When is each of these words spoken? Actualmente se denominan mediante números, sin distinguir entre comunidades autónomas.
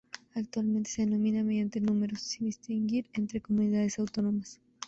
Actualmente 0.33 0.89
se 0.89 1.05
denominan 1.05 1.45
mediante 1.45 1.79
números, 1.79 2.21
sin 2.21 2.47
distinguir 2.47 3.07
entre 3.13 3.39
comunidades 3.39 3.99
autónomas. 3.99 4.59